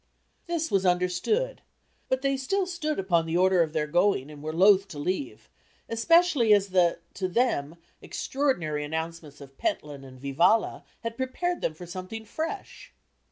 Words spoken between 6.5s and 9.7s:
as the, to them, extraordinary announcements of